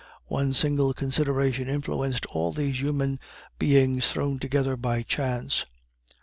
One 0.29 0.53
single 0.53 0.95
consideration 0.95 1.69
influenced 1.69 2.25
all 2.25 2.51
these 2.51 2.81
human 2.81 3.19
beings 3.59 4.07
thrown 4.11 4.39
together 4.39 4.75
by 4.75 5.03
chance. 5.03 5.63